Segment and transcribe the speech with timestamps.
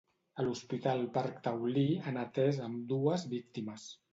[0.37, 3.91] A l'Hospital Parc Taulí han atès ambdues víctimes.